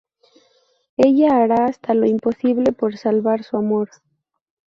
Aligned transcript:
Ella 0.97 1.43
hará 1.43 1.65
hasta 1.65 1.93
lo 1.93 2.07
imposible 2.07 2.71
por 2.71 2.97
salvar 2.97 3.43
su 3.43 3.55
amor. 3.57 3.91